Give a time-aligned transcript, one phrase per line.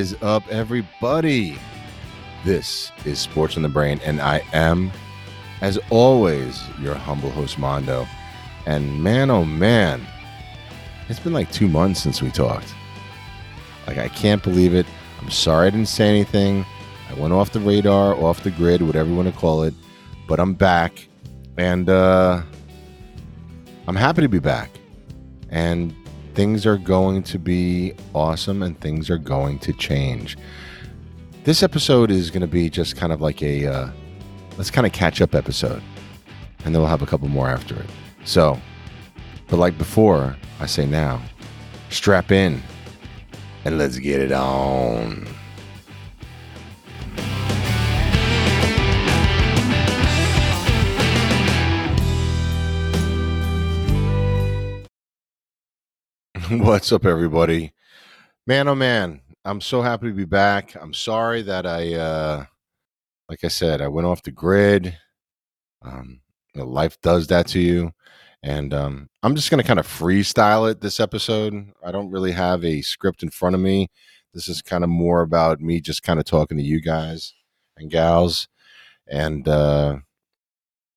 [0.00, 1.58] is up, everybody?
[2.42, 4.90] This is Sports on the Brain, and I am,
[5.60, 8.06] as always, your humble host, Mondo.
[8.64, 10.00] And man, oh man,
[11.10, 12.74] it's been like two months since we talked.
[13.86, 14.86] Like, I can't believe it.
[15.20, 16.64] I'm sorry I didn't say anything.
[17.10, 19.74] I went off the radar, off the grid, whatever you want to call it,
[20.26, 21.06] but I'm back.
[21.58, 22.40] And uh,
[23.86, 24.70] I'm happy to be back.
[25.50, 25.94] And
[26.34, 30.36] things are going to be awesome and things are going to change.
[31.44, 33.90] This episode is going to be just kind of like a uh,
[34.56, 35.82] let's kind of catch up episode.
[36.64, 37.88] And then we'll have a couple more after it.
[38.24, 38.60] So,
[39.48, 41.22] but like before, I say now,
[41.88, 42.62] strap in
[43.64, 45.26] and let's get it on.
[56.58, 57.72] What's up, everybody?
[58.44, 60.74] Man, oh man, I'm so happy to be back.
[60.74, 62.44] I'm sorry that I, uh,
[63.28, 64.98] like I said, I went off the grid.
[65.82, 67.92] Um, you know, life does that to you.
[68.42, 71.70] And um, I'm just going to kind of freestyle it this episode.
[71.84, 73.88] I don't really have a script in front of me.
[74.34, 77.32] This is kind of more about me just kind of talking to you guys
[77.76, 78.48] and gals.
[79.06, 79.98] And uh,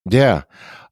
[0.10, 0.44] yeah.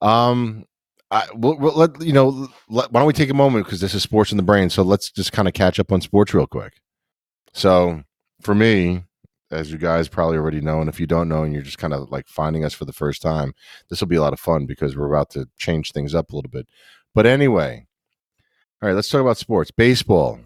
[0.03, 0.65] Um,
[1.11, 2.47] I, we'll, we'll let you know.
[2.69, 4.69] Let, why don't we take a moment because this is sports in the brain.
[4.69, 6.73] So let's just kind of catch up on sports real quick.
[7.53, 8.03] So
[8.41, 9.03] for me,
[9.51, 11.93] as you guys probably already know, and if you don't know, and you're just kind
[11.93, 13.53] of like finding us for the first time,
[13.89, 16.35] this will be a lot of fun because we're about to change things up a
[16.35, 16.67] little bit.
[17.13, 17.85] But anyway,
[18.81, 19.69] all right, let's talk about sports.
[19.69, 20.39] Baseball.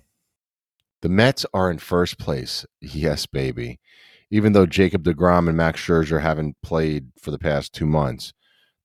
[1.02, 2.66] The Mets are in first place.
[2.82, 3.80] Yes, baby.
[4.32, 8.34] Even though Jacob DeGrom and Max Scherzer haven't played for the past two months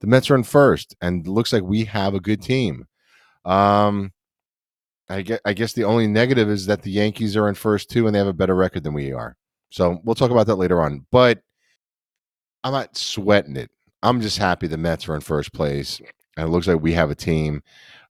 [0.01, 2.87] the Mets are in first, and looks like we have a good team.
[3.45, 4.11] Um,
[5.09, 8.07] I guess, I guess the only negative is that the Yankees are in first too,
[8.07, 9.37] and they have a better record than we are.
[9.69, 11.05] So we'll talk about that later on.
[11.11, 11.41] But
[12.63, 13.69] I'm not sweating it.
[14.03, 16.01] I'm just happy the Mets are in first place,
[16.35, 17.61] and it looks like we have a team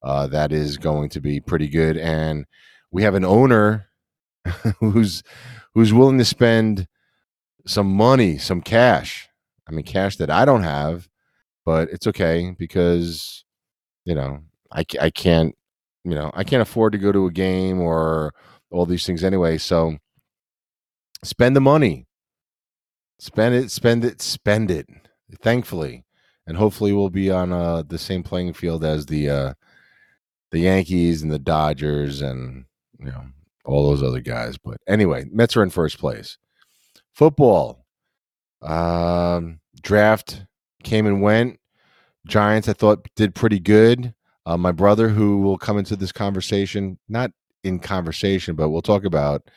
[0.01, 2.45] uh, that is going to be pretty good, and
[2.91, 3.89] we have an owner
[4.79, 5.23] who's
[5.73, 6.87] who's willing to spend
[7.65, 9.27] some money, some cash.
[9.67, 11.07] I mean, cash that I don't have
[11.65, 13.43] but it's okay because
[14.05, 14.39] you know
[14.71, 15.55] I, I can't
[16.03, 18.33] you know I can't afford to go to a game or
[18.71, 19.57] all these things anyway.
[19.57, 19.97] So
[21.23, 22.07] spend the money,
[23.19, 24.87] spend it, spend it, spend it.
[25.41, 26.03] Thankfully,
[26.45, 29.53] and hopefully we'll be on uh, the same playing field as the uh,
[30.51, 32.65] the Yankees and the Dodgers and
[32.99, 33.23] you know
[33.63, 34.57] all those other guys.
[34.57, 36.37] But anyway, Mets are in first place.
[37.13, 37.85] Football
[38.61, 40.45] um, draft
[40.83, 41.59] came and went.
[42.27, 44.13] Giants, I thought, did pretty good.
[44.45, 47.31] Uh, my brother, who will come into this conversation, not
[47.63, 49.49] in conversation, but we'll talk about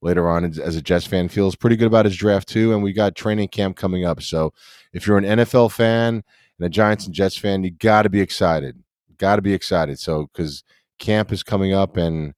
[0.00, 2.72] later on as a Jets fan, feels pretty good about his draft too.
[2.72, 4.20] And we got training camp coming up.
[4.22, 4.52] So
[4.92, 6.22] if you're an NFL fan
[6.58, 8.82] and a Giants and Jets fan, you got to be excited.
[9.18, 9.98] Got to be excited.
[9.98, 10.64] So because
[10.98, 12.34] camp is coming up, and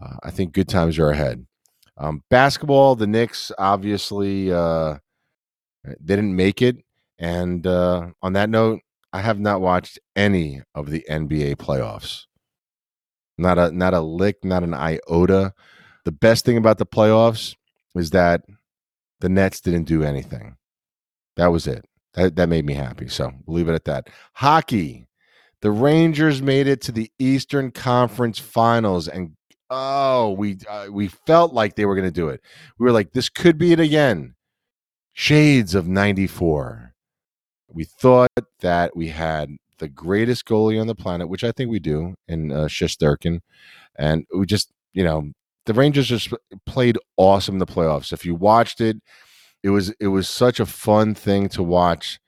[0.00, 1.46] uh, I think good times are ahead.
[1.96, 4.96] Um, basketball, the Knicks obviously uh,
[5.84, 6.76] they didn't make it.
[7.20, 8.80] And uh, on that note,
[9.12, 12.24] I have not watched any of the NBA playoffs.
[13.36, 15.52] Not a not a lick, not an iota.
[16.04, 17.54] The best thing about the playoffs
[17.94, 18.42] is that
[19.20, 20.56] the Nets didn't do anything.
[21.36, 21.84] That was it.
[22.14, 23.08] That that made me happy.
[23.08, 24.08] So we'll leave it at that.
[24.34, 25.06] Hockey.
[25.62, 29.36] The Rangers made it to the Eastern Conference Finals, and
[29.68, 32.40] oh, we uh, we felt like they were going to do it.
[32.78, 34.36] We were like, this could be it again.
[35.12, 36.89] Shades of '94
[37.72, 41.78] we thought that we had the greatest goalie on the planet, which I think we
[41.78, 43.40] do in uh, Shesterkin,
[43.96, 45.30] and we just, you know,
[45.66, 46.32] the Rangers just
[46.66, 48.12] played awesome in the playoffs.
[48.12, 48.96] If you watched it,
[49.62, 52.18] it was it was such a fun thing to watch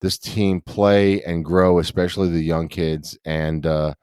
[0.00, 3.16] this team play and grow, especially the young kids.
[3.24, 3.94] And uh,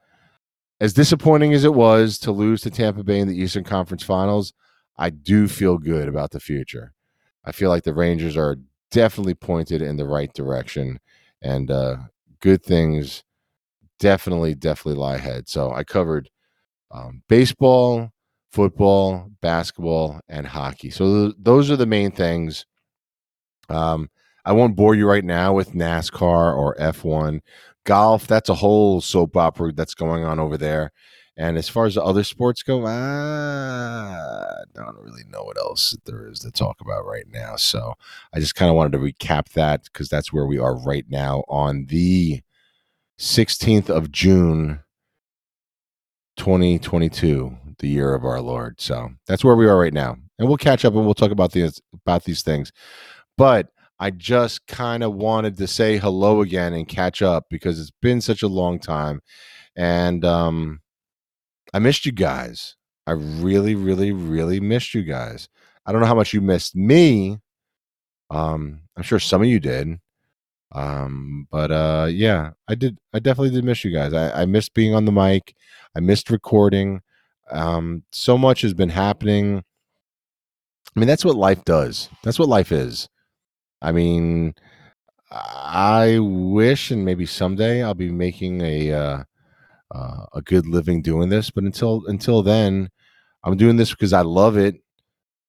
[0.80, 4.52] as disappointing as it was to lose to Tampa Bay in the Eastern Conference Finals,
[4.96, 6.92] I do feel good about the future.
[7.44, 8.56] I feel like the Rangers are
[8.90, 11.00] definitely pointed in the right direction,
[11.42, 11.96] and uh,
[12.40, 13.24] good things
[14.00, 15.48] definitely, definitely lie ahead.
[15.48, 16.28] So I covered
[16.90, 18.10] um, baseball,
[18.50, 20.90] football, basketball, and hockey.
[20.90, 22.66] So th- those are the main things.
[23.68, 24.10] Um,
[24.44, 27.40] I won't bore you right now with NASCAR or F1.
[27.84, 30.92] Golf, that's a whole soap opera that's going on over there.
[31.36, 36.28] And as far as the other sports go, I don't really know what else there
[36.28, 37.56] is to talk about right now.
[37.56, 37.94] So
[38.34, 41.44] I just kind of wanted to recap that because that's where we are right now
[41.48, 42.42] on the
[43.18, 44.80] 16th of June,
[46.36, 47.56] 2022.
[47.78, 48.80] the year of our Lord.
[48.80, 51.52] So that's where we are right now, and we'll catch up and we'll talk about
[51.52, 52.72] these about these things.
[53.36, 53.68] But
[53.98, 58.20] I just kind of wanted to say hello again and catch up because it's been
[58.20, 59.20] such a long time,
[59.76, 60.80] and um,
[61.72, 62.76] I missed you guys.
[63.06, 65.48] I really, really, really missed you guys.
[65.86, 67.38] I don't know how much you missed me.
[68.30, 69.98] Um, I'm sure some of you did.
[70.72, 72.98] Um, but uh, yeah, I did.
[73.12, 74.12] I definitely did miss you guys.
[74.14, 75.54] I, I missed being on the mic.
[75.96, 77.00] I missed recording.
[77.50, 79.64] Um, so much has been happening.
[80.94, 82.08] I mean, that's what life does.
[82.22, 83.08] That's what life is.
[83.82, 84.54] I mean,
[85.30, 89.24] I wish, and maybe someday, I'll be making a uh,
[89.90, 91.50] uh, a good living doing this.
[91.50, 92.90] But until until then,
[93.44, 94.76] I'm doing this because I love it,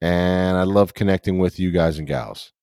[0.02, 2.54] and I love connecting with you guys and gals.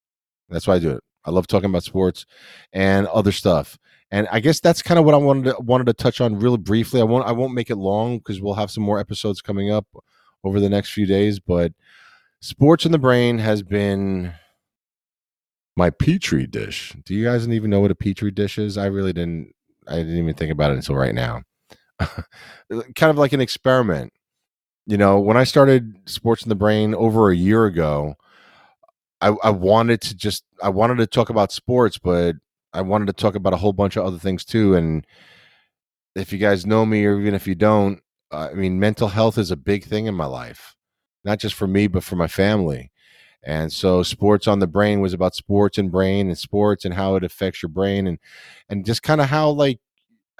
[0.49, 1.03] That's why I do it.
[1.25, 2.25] I love talking about sports
[2.73, 3.77] and other stuff.
[4.11, 6.57] And I guess that's kind of what I wanted to, wanted to touch on really
[6.57, 6.99] briefly.
[6.99, 9.85] I won't I won't make it long because we'll have some more episodes coming up
[10.43, 11.39] over the next few days.
[11.39, 11.73] But
[12.41, 14.33] sports in the brain has been
[15.75, 16.95] my petri dish.
[17.05, 18.77] Do you guys even know what a petri dish is?
[18.77, 19.53] I really didn't.
[19.87, 21.43] I didn't even think about it until right now.
[22.95, 24.13] kind of like an experiment.
[24.85, 28.15] You know, when I started Sports in the Brain over a year ago,
[29.21, 32.35] I, I wanted to just I wanted to talk about sports, but
[32.73, 34.75] I wanted to talk about a whole bunch of other things too.
[34.75, 35.05] And
[36.15, 38.01] if you guys know me, or even if you don't,
[38.31, 40.75] I mean, mental health is a big thing in my life,
[41.23, 42.91] not just for me, but for my family.
[43.43, 47.15] And so, sports on the brain was about sports and brain and sports and how
[47.15, 48.19] it affects your brain and
[48.69, 49.79] and just kind of how like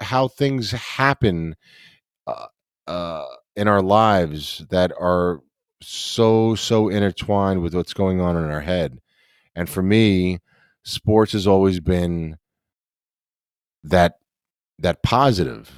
[0.00, 1.56] how things happen
[2.26, 2.46] uh,
[2.86, 3.24] uh,
[3.56, 5.40] in our lives that are
[5.82, 9.00] so so intertwined with what's going on in our head.
[9.54, 10.40] And for me
[10.84, 12.36] sports has always been
[13.84, 14.14] that
[14.78, 15.70] that positive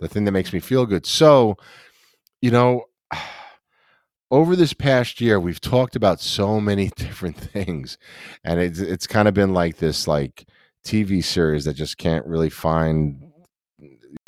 [0.00, 1.06] the thing that makes me feel good.
[1.06, 1.56] So
[2.40, 2.84] you know
[4.30, 7.98] over this past year we've talked about so many different things
[8.44, 10.46] and it's it's kind of been like this like
[10.84, 13.31] TV series that just can't really find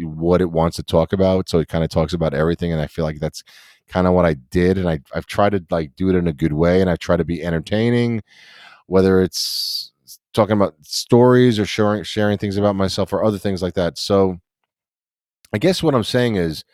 [0.00, 2.86] what it wants to talk about so it kind of talks about everything and I
[2.86, 3.42] feel like that's
[3.88, 6.32] kind of what I did, and I I've tried to like do it in a
[6.32, 8.22] good way, and I try to be entertaining,
[8.86, 9.92] whether it's
[10.32, 13.98] talking about stories or sharing sharing things about myself or other things like that.
[13.98, 14.38] So,
[15.52, 16.64] I guess what I'm saying is,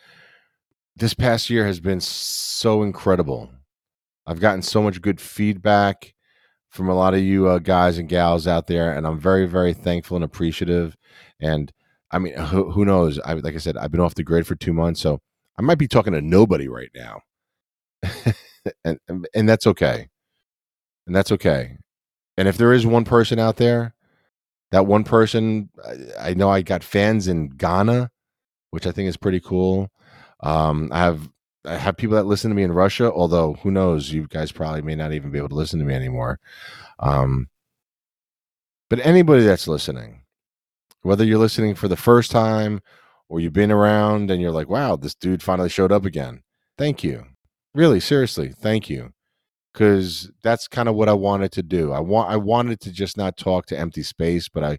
[0.96, 3.50] this past year has been so incredible.
[4.26, 6.14] I've gotten so much good feedback
[6.68, 9.74] from a lot of you uh, guys and gals out there, and I'm very very
[9.74, 10.96] thankful and appreciative.
[11.40, 11.72] And
[12.10, 13.18] I mean, who, who knows?
[13.20, 15.20] I like I said, I've been off the grid for two months, so
[15.58, 17.20] I might be talking to nobody right now.
[18.84, 18.98] and,
[19.34, 20.08] and that's okay.
[21.06, 21.76] And that's okay.
[22.36, 23.94] And if there is one person out there,
[24.72, 28.10] that one person, I, I know I got fans in Ghana,
[28.70, 29.90] which I think is pretty cool.
[30.40, 31.28] Um, I have
[31.66, 34.80] I have people that listen to me in Russia, although who knows, you guys probably
[34.80, 36.40] may not even be able to listen to me anymore.
[36.98, 37.48] Um,
[38.88, 40.19] but anybody that's listening,
[41.02, 42.81] whether you're listening for the first time
[43.29, 46.43] or you've been around and you're like, wow, this dude finally showed up again.
[46.76, 47.25] Thank you.
[47.75, 49.12] Really, seriously, thank you.
[49.73, 51.93] Cause that's kind of what I wanted to do.
[51.93, 54.79] I want I wanted to just not talk to empty space, but I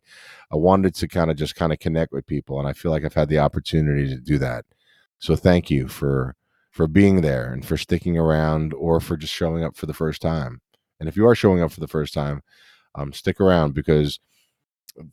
[0.51, 2.59] I wanted to kind of just kind of connect with people.
[2.59, 4.65] And I feel like I've had the opportunity to do that.
[5.19, 6.35] So thank you for
[6.71, 10.21] for being there and for sticking around or for just showing up for the first
[10.21, 10.59] time.
[10.99, 12.41] And if you are showing up for the first time,
[12.95, 14.19] um, stick around because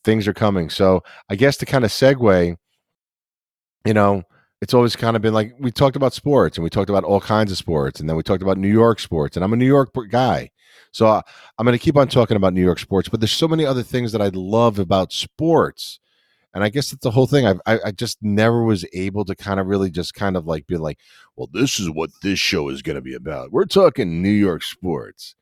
[0.05, 0.71] things are coming.
[0.71, 2.57] So I guess to kind of segue,
[3.85, 4.23] you know,
[4.61, 7.21] it's always kind of been like we talked about sports and we talked about all
[7.21, 9.67] kinds of sports and then we talked about New York sports and I'm a New
[9.67, 10.51] York guy.
[10.93, 11.23] So uh,
[11.59, 13.83] I'm going to keep on talking about New York sports, but there's so many other
[13.83, 16.01] things that I love about sports.
[16.55, 17.47] And I guess that's the whole thing.
[17.47, 20.67] I've, I, I just never was able to kind of really just kind of like
[20.67, 20.99] be like,
[21.37, 23.53] well, this is what this show is going to be about.
[23.53, 25.37] We're talking New York sports.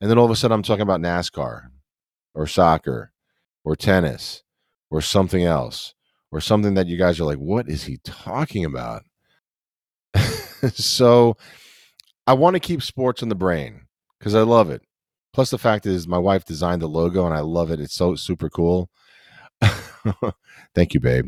[0.00, 1.70] And then all of a sudden I'm talking about NASCAR
[2.34, 3.12] or soccer
[3.64, 4.42] or tennis
[4.90, 5.94] or something else
[6.32, 9.02] or something that you guys are like, what is he talking about?
[10.72, 11.36] so
[12.26, 13.82] I want to keep sports in the brain
[14.18, 14.82] because I love it.
[15.32, 17.80] Plus, the fact is, my wife designed the logo and I love it.
[17.80, 18.90] It's so super cool.
[20.74, 21.26] Thank you, babe.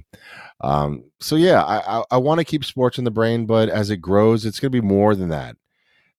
[0.61, 3.91] Um, so yeah, I, I, I want to keep sports in the brain, but as
[3.91, 5.57] it grows, it's going to be more than that.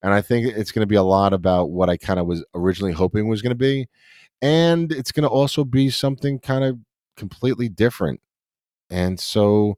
[0.02, 2.44] And I think it's going to be a lot about what I kind of was
[2.54, 3.88] originally hoping was going to be.
[4.44, 6.78] And it's going to also be something kind of
[7.16, 8.20] completely different
[8.90, 9.78] and so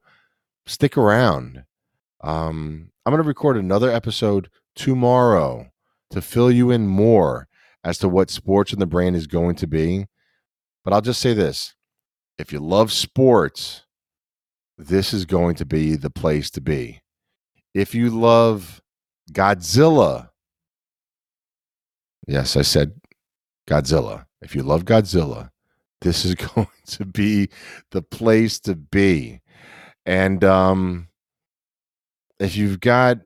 [0.66, 1.64] stick around.
[2.22, 5.72] Um, I'm going to record another episode tomorrow
[6.10, 7.48] to fill you in more
[7.84, 10.08] as to what sports in the brain is going to be.
[10.84, 11.76] But I'll just say this
[12.38, 13.84] if you love sports,
[14.78, 17.02] this is going to be the place to be.
[17.74, 18.82] If you love
[19.32, 20.30] Godzilla,
[22.28, 23.00] yes, I said
[23.68, 24.26] Godzilla.
[24.46, 25.50] If you love Godzilla,
[26.02, 27.50] this is going to be
[27.90, 29.42] the place to be.
[30.06, 31.08] And um,
[32.40, 33.18] if you've got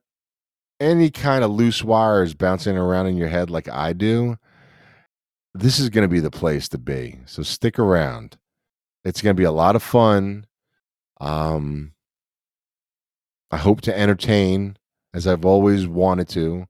[0.79, 4.37] any kind of loose wires bouncing around in your head like I do,
[5.53, 7.19] this is going to be the place to be.
[7.25, 8.37] So stick around.
[9.03, 10.45] It's going to be a lot of fun.
[11.19, 11.91] Um,
[13.51, 14.77] I hope to entertain
[15.13, 16.65] as I've always wanted to.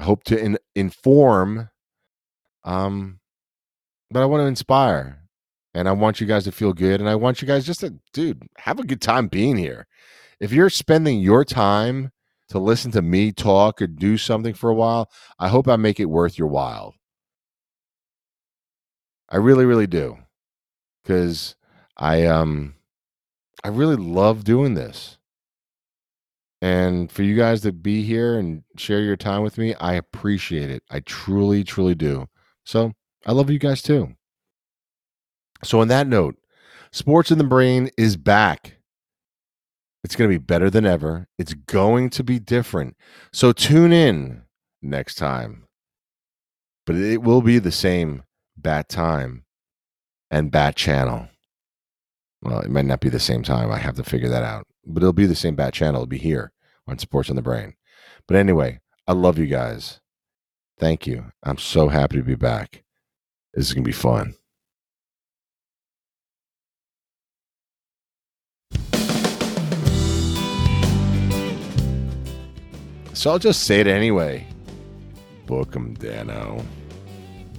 [0.00, 1.68] I hope to in, inform.
[2.64, 3.20] Um,
[4.10, 5.22] but I want to inspire
[5.74, 7.00] and I want you guys to feel good.
[7.00, 9.86] And I want you guys just to, dude, have a good time being here.
[10.40, 12.10] If you're spending your time
[12.48, 16.00] to listen to me talk or do something for a while, I hope I make
[16.00, 16.94] it worth your while.
[19.28, 20.18] I really, really do.
[21.04, 21.56] Cause
[21.96, 22.74] I um
[23.64, 25.18] I really love doing this.
[26.60, 30.70] And for you guys to be here and share your time with me, I appreciate
[30.70, 30.82] it.
[30.90, 32.28] I truly, truly do.
[32.64, 32.92] So
[33.26, 34.14] I love you guys too.
[35.64, 36.36] So, on that note,
[36.90, 38.78] Sports in the Brain is back.
[40.02, 41.28] It's going to be better than ever.
[41.38, 42.96] It's going to be different.
[43.32, 44.42] So, tune in
[44.82, 45.68] next time.
[46.84, 48.24] But it will be the same
[48.56, 49.44] bat time
[50.30, 51.28] and bat channel.
[52.42, 53.70] Well, it might not be the same time.
[53.70, 54.66] I have to figure that out.
[54.84, 56.02] But it'll be the same bat channel.
[56.02, 56.52] It'll be here
[56.88, 57.74] on Sports in the Brain.
[58.26, 60.00] But anyway, I love you guys.
[60.78, 61.32] Thank you.
[61.42, 62.82] I'm so happy to be back.
[63.54, 64.34] This is going to be fun.
[73.14, 74.46] So I'll just say it anyway.
[75.46, 76.64] Book 'em, Dano.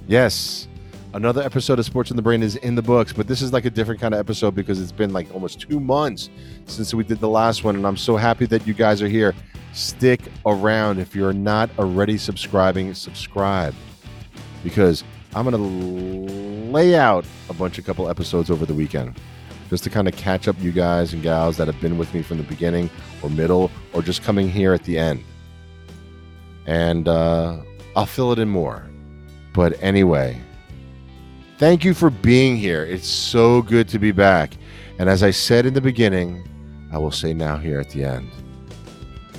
[0.06, 0.68] Yes,
[1.14, 3.64] another episode of Sports in the Brain is in the books, but this is like
[3.64, 6.28] a different kind of episode because it's been like almost two months
[6.66, 9.32] since we did the last one, and I'm so happy that you guys are here.
[9.72, 10.98] Stick around.
[10.98, 13.74] If you're not already subscribing, subscribe
[14.62, 15.04] because
[15.34, 19.18] I'm going to lay out a bunch of couple episodes over the weekend
[19.70, 22.22] just to kind of catch up you guys and gals that have been with me
[22.22, 22.90] from the beginning
[23.22, 25.22] or middle or just coming here at the end.
[26.66, 27.58] And uh,
[27.94, 28.88] I'll fill it in more.
[29.52, 30.40] But anyway,
[31.58, 32.84] thank you for being here.
[32.84, 34.56] It's so good to be back.
[34.98, 36.48] And as I said in the beginning,
[36.92, 38.30] I will say now here at the end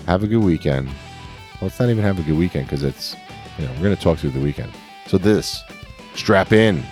[0.06, 0.88] have a good weekend.
[1.60, 3.16] Well, it's not even have a good weekend because it's,
[3.58, 4.72] you know, we're going to talk through the weekend.
[5.08, 5.64] So, this,
[6.16, 6.84] strap in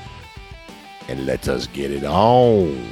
[1.08, 2.88] and let us get it on.